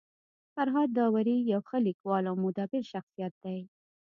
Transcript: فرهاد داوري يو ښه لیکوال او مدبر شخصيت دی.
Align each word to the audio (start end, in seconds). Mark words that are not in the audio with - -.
فرهاد 0.55 0.89
داوري 0.97 1.37
يو 1.51 1.59
ښه 1.67 1.77
لیکوال 1.87 2.23
او 2.31 2.35
مدبر 2.45 2.81
شخصيت 2.93 3.33
دی. 3.43 3.59